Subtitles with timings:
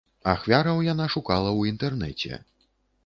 [0.31, 2.41] Ахвяраў яна шукала ў інтэрнэце.